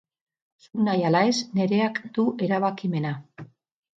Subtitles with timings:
[0.63, 3.13] Zuk nahi ala ez Nereak du erabakimena.